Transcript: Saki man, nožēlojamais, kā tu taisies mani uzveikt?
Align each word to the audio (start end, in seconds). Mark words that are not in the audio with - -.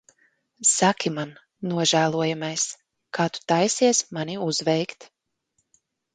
Saki 0.69 1.11
man, 1.17 1.33
nožēlojamais, 1.73 2.65
kā 3.19 3.27
tu 3.37 3.45
taisies 3.53 4.01
mani 4.19 4.41
uzveikt? 4.49 5.09